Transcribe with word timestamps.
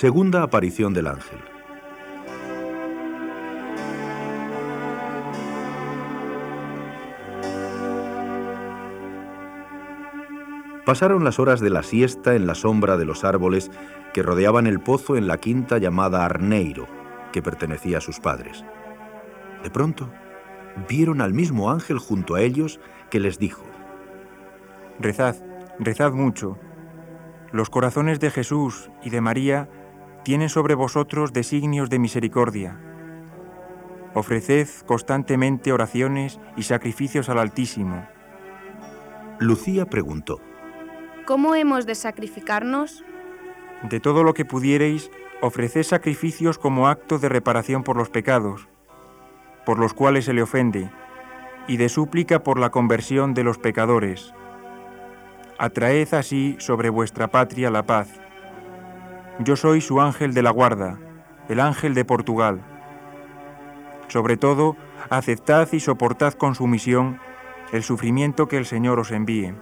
Segunda 0.00 0.42
aparición 0.42 0.94
del 0.94 1.08
ángel. 1.08 1.38
Pasaron 10.86 11.22
las 11.22 11.38
horas 11.38 11.60
de 11.60 11.68
la 11.68 11.82
siesta 11.82 12.34
en 12.34 12.46
la 12.46 12.54
sombra 12.54 12.96
de 12.96 13.04
los 13.04 13.24
árboles 13.24 13.70
que 14.14 14.22
rodeaban 14.22 14.66
el 14.66 14.80
pozo 14.80 15.18
en 15.18 15.26
la 15.26 15.36
quinta 15.36 15.76
llamada 15.76 16.24
Arneiro, 16.24 16.86
que 17.30 17.42
pertenecía 17.42 17.98
a 17.98 18.00
sus 18.00 18.20
padres. 18.20 18.64
De 19.62 19.68
pronto, 19.68 20.10
vieron 20.88 21.20
al 21.20 21.34
mismo 21.34 21.70
ángel 21.70 21.98
junto 21.98 22.36
a 22.36 22.40
ellos 22.40 22.80
que 23.10 23.20
les 23.20 23.38
dijo, 23.38 23.66
Rezad, 24.98 25.36
rezad 25.78 26.12
mucho. 26.12 26.58
Los 27.52 27.68
corazones 27.68 28.18
de 28.18 28.30
Jesús 28.30 28.90
y 29.02 29.10
de 29.10 29.20
María 29.20 29.68
tienen 30.22 30.48
sobre 30.48 30.74
vosotros 30.74 31.32
designios 31.32 31.90
de 31.90 31.98
misericordia. 31.98 32.78
Ofreced 34.14 34.68
constantemente 34.86 35.72
oraciones 35.72 36.40
y 36.56 36.64
sacrificios 36.64 37.28
al 37.28 37.38
Altísimo. 37.38 38.06
Lucía 39.38 39.86
preguntó, 39.86 40.40
¿Cómo 41.26 41.54
hemos 41.54 41.86
de 41.86 41.94
sacrificarnos? 41.94 43.04
De 43.88 44.00
todo 44.00 44.24
lo 44.24 44.34
que 44.34 44.44
pudiereis, 44.44 45.10
ofreced 45.40 45.84
sacrificios 45.84 46.58
como 46.58 46.88
acto 46.88 47.18
de 47.18 47.28
reparación 47.28 47.82
por 47.82 47.96
los 47.96 48.10
pecados, 48.10 48.68
por 49.64 49.78
los 49.78 49.94
cuales 49.94 50.24
se 50.24 50.32
le 50.32 50.42
ofende, 50.42 50.90
y 51.66 51.76
de 51.76 51.88
súplica 51.88 52.42
por 52.42 52.58
la 52.58 52.70
conversión 52.70 53.32
de 53.32 53.44
los 53.44 53.58
pecadores. 53.58 54.34
Atraed 55.58 56.14
así 56.14 56.56
sobre 56.58 56.88
vuestra 56.88 57.28
patria 57.28 57.70
la 57.70 57.84
paz. 57.84 58.08
Yo 59.42 59.56
soy 59.56 59.80
su 59.80 60.02
ángel 60.02 60.34
de 60.34 60.42
la 60.42 60.50
guarda, 60.50 60.98
el 61.48 61.60
ángel 61.60 61.94
de 61.94 62.04
Portugal. 62.04 62.60
Sobre 64.08 64.36
todo, 64.36 64.76
aceptad 65.08 65.66
y 65.72 65.80
soportad 65.80 66.34
con 66.34 66.54
sumisión 66.54 67.18
el 67.72 67.82
sufrimiento 67.82 68.48
que 68.48 68.58
el 68.58 68.66
Señor 68.66 69.00
os 69.00 69.10
envíe. 69.12 69.54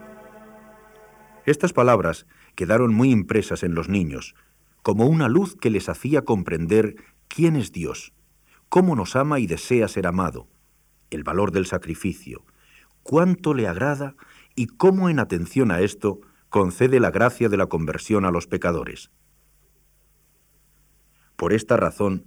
Estas 1.47 1.73
palabras 1.73 2.27
quedaron 2.57 2.93
muy 2.93 3.13
impresas 3.13 3.63
en 3.63 3.77
los 3.77 3.89
niños, 3.89 4.35
como 4.83 5.07
una 5.07 5.29
luz 5.29 5.55
que 5.55 5.71
les 5.71 5.89
hacía 5.89 6.23
comprender 6.23 6.97
quién 7.29 7.55
es 7.55 7.71
Dios, 7.71 8.13
cómo 8.69 8.97
nos 8.97 9.15
ama 9.15 9.39
y 9.39 9.47
desea 9.47 9.87
ser 9.87 10.09
amado, 10.09 10.49
el 11.11 11.23
valor 11.23 11.53
del 11.53 11.67
sacrificio, 11.67 12.45
cuánto 13.05 13.55
le 13.55 13.69
agrada 13.69 14.17
y 14.57 14.67
cómo 14.67 15.09
en 15.09 15.21
atención 15.21 15.71
a 15.71 15.83
esto 15.83 16.19
concede 16.49 16.99
la 16.99 17.13
gracia 17.13 17.49
de 17.49 17.57
la 17.57 17.67
conversión 17.67 18.25
a 18.25 18.33
los 18.33 18.49
pecadores. 18.49 19.13
Por 21.39 21.53
esta 21.53 21.77
razón, 21.77 22.25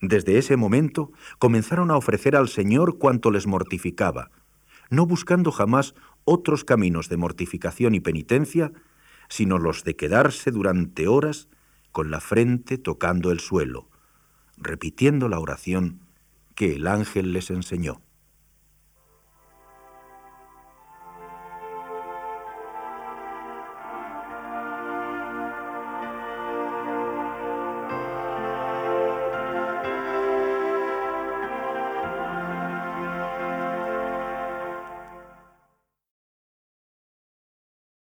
desde 0.00 0.38
ese 0.38 0.56
momento 0.56 1.10
comenzaron 1.40 1.90
a 1.90 1.96
ofrecer 1.96 2.36
al 2.36 2.48
Señor 2.48 2.98
cuanto 2.98 3.32
les 3.32 3.48
mortificaba, 3.48 4.30
no 4.90 5.06
buscando 5.06 5.50
jamás 5.50 5.96
otros 6.24 6.62
caminos 6.62 7.08
de 7.08 7.16
mortificación 7.16 7.96
y 7.96 8.00
penitencia, 8.00 8.70
sino 9.28 9.58
los 9.58 9.82
de 9.82 9.96
quedarse 9.96 10.52
durante 10.52 11.08
horas 11.08 11.48
con 11.90 12.12
la 12.12 12.20
frente 12.20 12.78
tocando 12.78 13.32
el 13.32 13.40
suelo, 13.40 13.90
repitiendo 14.56 15.28
la 15.28 15.40
oración 15.40 15.98
que 16.54 16.76
el 16.76 16.86
ángel 16.86 17.32
les 17.32 17.50
enseñó. 17.50 18.02